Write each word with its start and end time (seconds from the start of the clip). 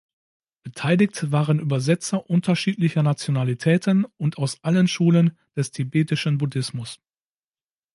Beteiligt 0.63 1.31
waren 1.31 1.59
Übersetzer 1.59 2.27
unterschiedlicher 2.27 3.03
Nationalitäten 3.03 4.05
und 4.17 4.39
aus 4.39 4.57
allen 4.63 4.87
Schulen 4.87 5.37
des 5.55 5.69
tibetischen 5.69 6.39
Buddhismus. 6.39 6.99